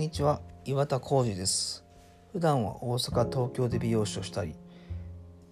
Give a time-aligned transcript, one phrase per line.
[0.00, 0.40] にちは。
[0.64, 1.84] 岩田浩二です。
[2.32, 4.54] 普段は大阪東京で美容師をしたり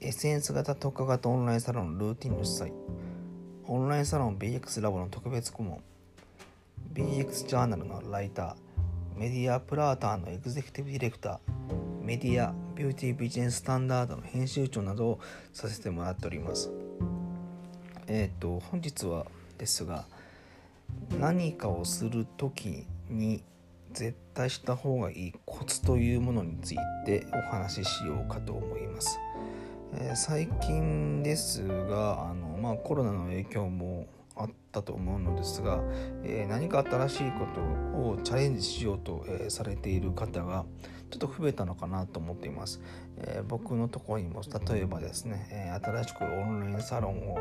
[0.01, 2.73] SNS 型特化型オンラインサロンルーティンの主催
[3.67, 5.83] オンラインサロン BX ラボの特別顧問
[6.95, 15.21] BX ジャーナルのライターメディアプラーターのエグゼクティブディレクターメディアビューティービジネススタンダードの編集長などを
[15.53, 16.71] させてもらっております。
[18.07, 19.27] えっ、と本日は
[19.59, 20.07] ですが
[21.19, 23.43] 何かをする時に
[23.93, 29.19] 絶対した方がいいコツというものについてお話ししようかと思います。
[29.95, 34.07] えー、最近ですがあの、まあ、コロナの影響も
[34.37, 35.83] あったと思うのですが、
[36.23, 37.61] えー、何か新しいこと
[38.11, 40.65] をチャレンジしようと、えー、されている方が
[41.11, 42.81] ちょっと増えたのかなと思っています。
[43.17, 47.39] え僕のところにも例えばですね、え新しくオンラインサロンを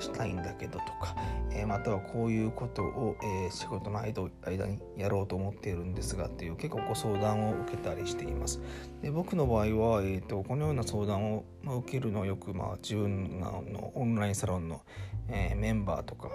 [0.00, 1.16] したいんだけどとか、
[1.52, 8.60] えまたはこういうことを、え仕事の間にやろうと思っているんですがっていう結構ご相談を受けたりしています。
[9.02, 14.82] で僕の場合は、えーと、このような相談を、ま受けるのはよく、まあ、自分のオンラインサロンの、
[15.28, 16.28] えメンバーとか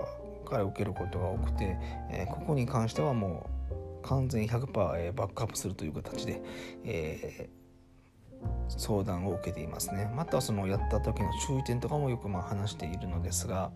[0.45, 1.77] から受けることが多くて、
[2.09, 3.49] えここに関してはも
[4.01, 6.41] う完全100%バックアップするという形で、
[6.83, 7.49] え
[8.67, 13.71] 相談を受けていますねまたそのやった時の注意点とかもよくまあ話しているのですが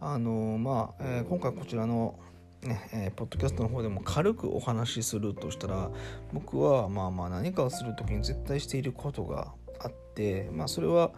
[0.00, 2.18] あのまあ、えー、今回こちらの
[2.64, 5.90] ねえー、ポッドキャストの方でも軽くお話しするとしたら
[6.32, 11.12] 僕はまあまあ何かをする時に絶対していることがあって、まあ、それは、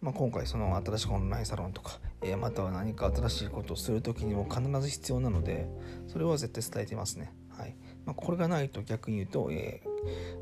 [0.00, 5.68] まあ、今回その新しくオンラインサロンとか、えー、または何か新しいことをする時にも必ず必要なので
[6.06, 7.32] それは絶対伝えてますね。
[7.48, 9.82] はいまあ、これがないと逆に言うと、え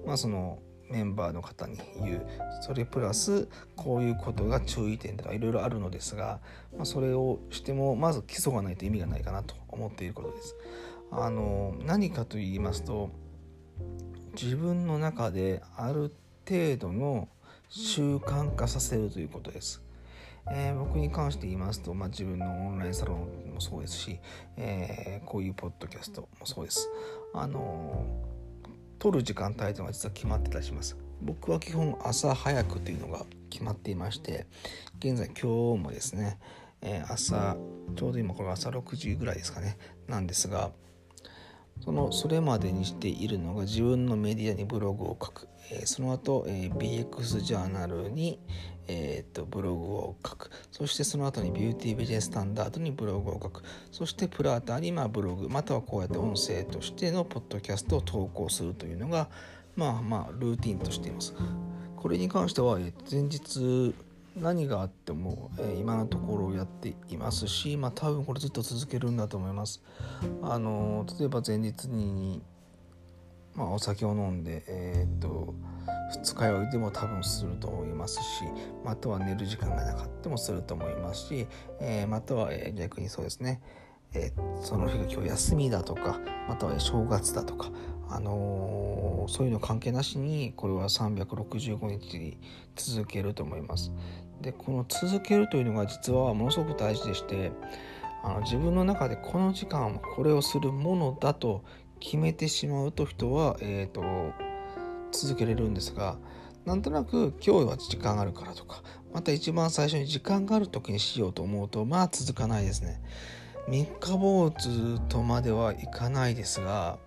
[0.04, 0.58] ー、まあその
[0.90, 2.26] メンバーの方に言う
[2.62, 6.40] それプラスこういうことが注意点とかいろいろあるのですが、
[6.76, 10.56] まあ、それをしてもまず基礎がないと意味がないかなと思っていることです。
[11.12, 13.10] あの何かと言いますと
[14.40, 16.12] 自分の中である
[16.48, 17.28] 程度の
[17.68, 19.82] 習慣化させるということです。
[20.50, 24.18] えー、僕に関して言いますと、まあ、自分のオンラインサロンもそうですし、
[24.56, 26.88] えー、こういうポッドキャストもそうです。
[27.34, 28.04] あの
[29.00, 30.96] 取る時間帯というのが実は決まってたりします。
[31.22, 34.46] 僕は基本朝早くというのが決まっていまして、
[34.98, 36.38] 現在今日もですね、
[36.82, 37.56] えー、朝、
[37.96, 40.70] ちょうど今これ朝6時ぐらいですかね、なんですが、
[41.84, 48.38] そのそれまでにしているのが自分のメディアにブログを書く、えー、その後、えー、BX ジャーナルに、
[48.86, 50.50] えーと、ブログを書く。
[50.70, 53.62] そしてその後にビューティービジネススタンダードにブログを書く。
[53.90, 55.48] そしてプラーターにまあブログ。
[55.48, 59.28] またはこうやって音声としてのポッドキャストを投稿するというのが
[59.76, 61.34] まあまあルーティンとしています。
[61.96, 63.94] これに関しては、え前日
[64.36, 69.82] 何があっても、え今のところやっていますし、まあ、多分これずっと続けるんだと思います。
[70.42, 72.42] あの例えば前日に、
[73.54, 75.54] まあ、お酒を飲んで、えー、っと
[76.22, 78.44] 二日酔いでも多分すると思いますし
[78.84, 81.46] または寝る時間がなかったもすると思いますし、
[81.80, 83.60] えー、または、え逆にそうですね、
[84.12, 87.70] えー、その日が今日休みだとかまたは正月だとか、
[88.10, 92.38] あのー、そういうの関係なしにこれは365日
[92.76, 93.92] 続けると思います。
[94.40, 97.52] でこの続けるというのが実はものすごく大事でして
[98.22, 101.62] あの自分の中でこの時間はこれをするものだと
[102.00, 104.02] 決めてしまうと人は、えーと
[105.12, 106.16] 続けれるんですが
[106.64, 108.82] なんとなく今日は時間があるからとか
[109.12, 113.00] また一番最初に時間がある時にしようと思うとまあ続かないですね
[113.68, 116.98] 三日坊主とまではいかないですが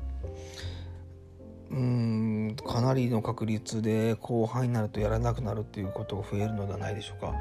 [2.83, 7.33] なりの確率で後半になるとやらなくなるっていうことが増えるのではないでしょうか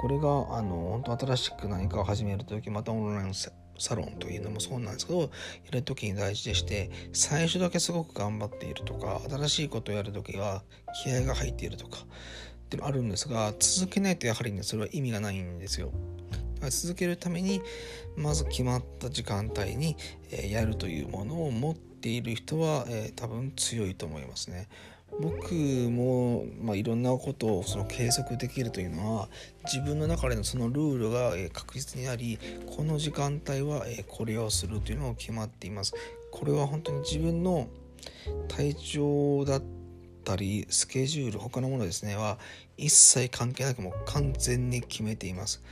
[0.00, 5.28] これがあの本当新しく何かを始める時またオンラインサロンというのもそうなんですけどや
[5.72, 10.62] る時に大事でして最初だけすごく頑張っているとか新しいことをやる時は
[11.02, 15.92] 気合が入っているとかっていうのあるんですが続けないとやはりねそれは意味がないんですよ。
[16.68, 17.62] 続けるために
[18.16, 19.96] まず決まった時間帯に、
[20.30, 24.68] えやるというものを持ってている人は、え多分強いと思いますね。
[25.18, 29.28] 僕も、まあ、いろんなことをその計測できるというのは
[29.64, 32.38] 自分の中でのそのルールが確実にあり
[32.74, 35.94] この時間帯はこれをするというのが決まっています
[36.30, 37.68] これは本当に自分の
[38.48, 39.62] 体調だっ
[40.24, 42.38] たりスケジュール他のものですねは
[42.76, 45.62] 一切関係なくもう完全に決めています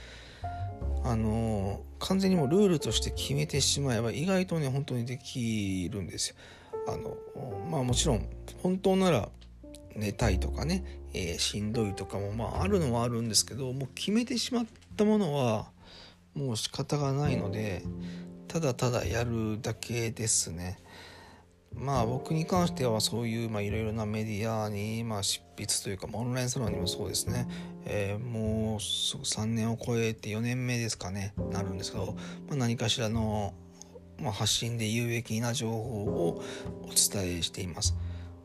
[1.08, 6.36] あの完全にもうルールとして決めてしまえば意外とね本当にできるんですよ
[6.86, 7.16] あの
[7.70, 8.28] まあもちろん
[8.62, 9.30] 本当なら
[9.96, 10.84] 寝たいとかね、
[11.14, 14.66] えー、しんどいとかもまああるのはあるんですけどもう決めてしまっ
[14.98, 15.70] たものは
[16.34, 17.82] もう仕方がないので
[18.46, 20.78] ただただやるだけですね。
[21.74, 27.48] まあ僕に関してはそういういろいろなメディアにまあ執筆というかオンラインサロンにもそうですね、
[27.84, 32.16] えー、もうすぐ3年を超えて4年目ですかねなるんですけど、
[32.48, 33.54] まあ、何かしらの、
[34.20, 36.42] まあ、発信で有益な情報を
[36.82, 37.96] お伝えしています。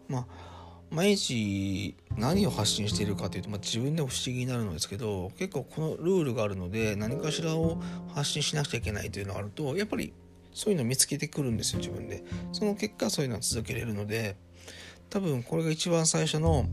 [0.07, 0.53] まあ
[0.93, 7.81] 毎日何を発信しているかというと、まあ、自分でも不思議になるんですけど結構このルールがあるので何かしらを
[8.13, 10.13] 発信しなくちゃいけないというのがあるとやっぱり
[10.53, 12.23] そういうの見つけてくるんですよ自分で。
[12.51, 14.35] その結果そういうのは続けれるので
[15.09, 16.65] 多分これが一番最初の、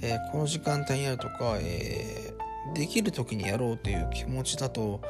[0.00, 5.02] えー、この時間帯にやるとか、えー、できる時にやろうという気持ちだと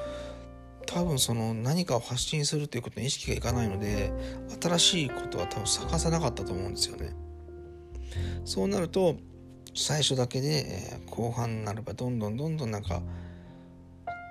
[0.86, 4.12] 多分その何かを発信するということに意識がいかないので
[4.60, 7.14] 新しいことは多分探さなかったと思うんですよね。
[8.44, 9.16] そうなると
[9.74, 13.02] 最初だけで、えー、後半になればどんどんどんどんなんか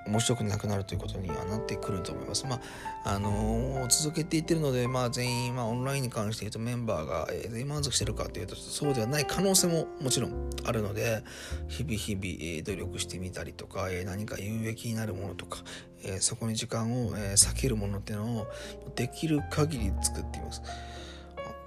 [0.08, 2.46] 面白くなくなるということにはなってくると思います。
[2.46, 2.60] ま
[3.06, 11.24] あ、あのー、続けていってるので、まあ、全員、まあ、オンラインに関して言うとメンバーが、えー、満足してるかというとそうではない可能性ももちろんあるので
[11.68, 15.60] 日々日々、えー、努力してみたりとか、えー、何か有益になるものとか、
[16.04, 18.48] えー、そこに時間を、えー、避けるものっていうのを
[18.96, 20.62] できる限り作っています。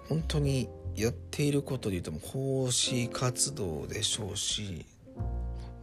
[0.09, 4.87] 本当にやっていることで言うと講師活動でしょうし、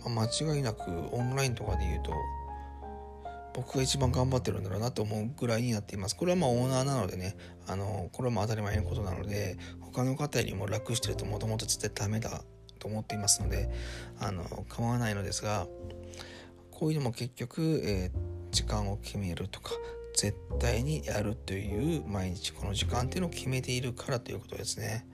[0.06, 2.12] まあ、間違いなくオンラインとかで言うと
[3.54, 6.16] 僕が一番頑張ってるんだろうなと思うぐらいになっています。
[6.16, 7.36] これはまあオーナーなのでね、
[7.68, 12.44] あの、これはまあ当たり前のことなので、他の方よりも楽してるともともと絶対ダメだ
[12.80, 13.70] と思っていますので、
[14.20, 15.68] あの、構わないのですが、
[16.72, 19.72] こういうのも結局、えー、時間を決めるとか、
[20.16, 25.08] 絶対にやるという毎日この時間っていうのを決めているからということですね。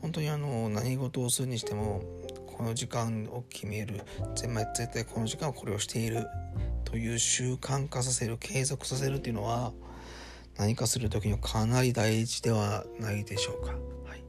[0.00, 2.02] 本当にあの、何事をするにしても、
[2.46, 4.02] この時間を決める
[4.34, 6.26] 絶対この時間はこれをしている
[6.92, 9.72] という習慣化させる継続させるっていうのは
[10.58, 13.72] 何かする時にはかなり大事ではないでしょうか。
[13.72, 14.22] はい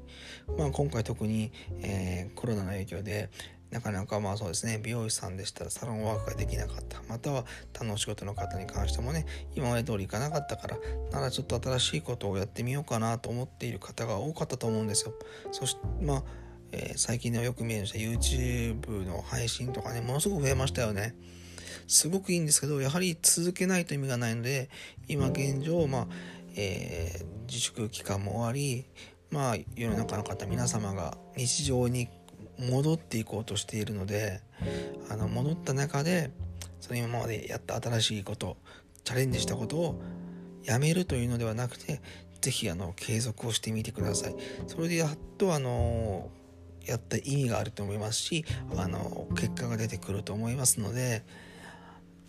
[0.57, 1.51] まあ、今回特に、
[1.81, 3.29] えー、コロナの影響で
[3.69, 7.43] なかなかまあそうですね美容師さんでしたらサロンワークができなかったまたは
[7.73, 9.25] 他のお仕事の方に関してもね
[9.55, 10.77] 今まで通りいかなかったから
[11.11, 15.13] ならちょっと新しいことをやってみようかなと思っている方が多かったと思うんですよ。
[15.51, 16.23] そしてまあ
[16.71, 21.13] えー、最近ではよく見える YouTube の配信とかねものすごく増えましたよね。
[21.87, 24.69] すごくいいんですけどやはり続けないと意味がないので
[25.07, 26.07] 今現状、まあ
[26.55, 28.85] えー、自粛期間も終わり、
[29.31, 32.09] まあ、世の中の方皆様が日常に
[32.59, 34.41] 戻っていこうとしているので
[35.09, 36.31] あの戻った中で
[36.79, 38.57] その今までやった新しいこと
[39.03, 40.01] チャレンジしたことを
[40.63, 42.01] やめるというのではなくて
[42.41, 44.35] 是非継続をしてみてください。
[44.67, 46.29] それでやっとあの
[46.85, 48.45] やった意味があると思いますし
[48.75, 51.23] あの結果が出てくると思いますので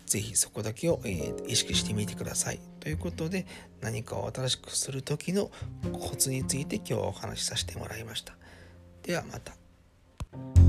[0.07, 2.61] ぜひそこだけを、えー、意識してみてください。
[2.81, 3.47] ということで
[3.81, 5.51] 何かを新しくする時の
[5.93, 8.35] コツについて今日はお話しさせてもらいました。
[9.03, 10.64] ではまた。